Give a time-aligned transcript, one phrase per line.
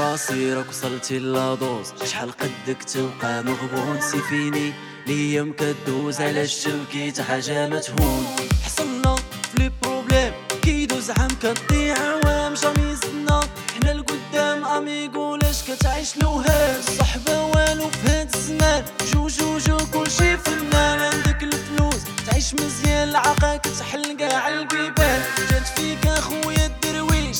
[0.00, 4.72] مصيرك وصلتي la dose شحال قدك تبقى مغبون؟ c'est fini
[5.06, 8.26] ليام كدوز على الشبكي حاجة ما تهون.
[8.64, 10.32] حصلنا في les problèmes
[10.62, 12.54] كيدوز عام كضيع عوام.
[12.54, 13.40] jamais زدنا
[13.74, 20.36] حنا القدام amigo لاش كتعيش الوهام الصحبة والو في هاد الزمان جو جو جو كلشي
[20.36, 25.22] فنان عندك الفلوس تعيش مزيان العاقة كتحل كاع البيبان.
[25.50, 27.38] جات فيك أخويا الدرويش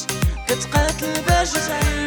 [0.48, 1.99] كتقاتل باش تعيش.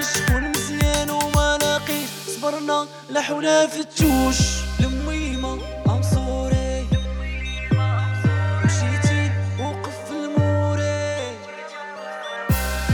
[2.44, 4.38] صبرنا لا حول فتوش
[4.80, 5.54] الميمة
[5.90, 6.88] ام سوري
[8.66, 11.38] مشيتي وقف في الموري.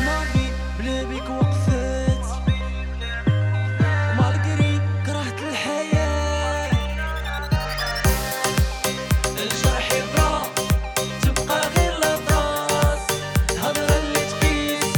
[0.06, 0.48] ماضي
[0.80, 2.26] بلا بيك وقفت.
[4.18, 6.72] مالقري كرهت الحياة.
[9.38, 10.42] الجرح يبرا
[11.24, 13.00] تبقى غير لطاس
[13.52, 14.94] الهضرة اللي تقيس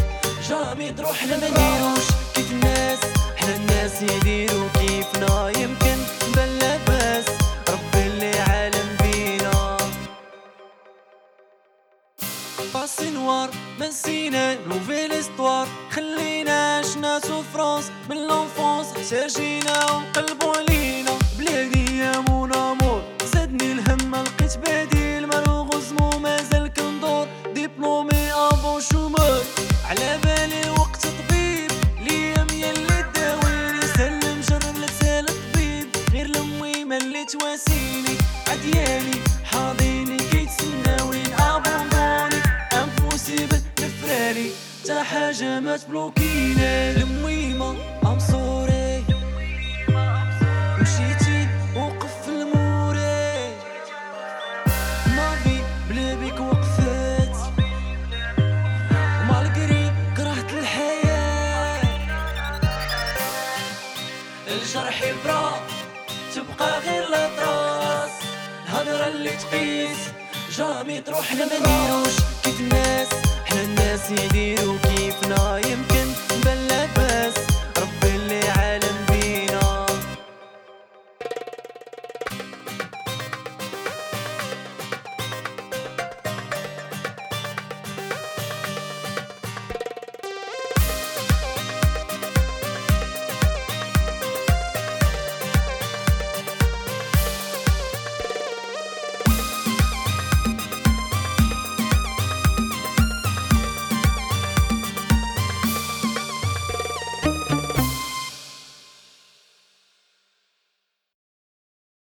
[0.50, 3.00] jamais تروح حنا ما نديروش كيف الناس.
[3.42, 5.50] حنا الناس يديرو كيفنا.
[5.50, 5.97] يمكن
[6.36, 7.25] بان لاباس
[7.70, 9.78] ربي اللي عالم بينا.
[12.73, 18.88] passé noir ما نسينا nouvelle histoire خلينا عشنا souffrance من l'enfance.
[18.88, 20.41] حتى جينا ونقلبو
[36.92, 42.42] المهم اللي تواسيني عديالي حاضيني كيتسناوين ابوندوني
[42.73, 44.52] انفوسي بالنفراري
[44.86, 46.92] تا حاجة ما تبلوكينا.
[46.92, 47.75] المهمة
[66.36, 68.11] تبقى غير لطراس
[68.65, 69.97] الهضرة اللي تقيس.
[70.58, 73.08] جامي تروح نديروش كيف الناس؟
[73.45, 74.75] حنا الناس يديرو